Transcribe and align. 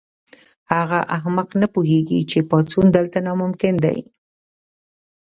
هغه 0.73 0.99
احمق 1.15 1.49
نه 1.61 1.67
پوهیږي 1.73 2.19
چې 2.31 2.39
پاڅون 2.49 2.85
دلته 2.97 3.17
ناممکن 3.27 3.75
دی 3.83 3.97